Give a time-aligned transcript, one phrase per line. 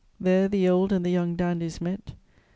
[0.19, 2.13] There the old and the young dandies met.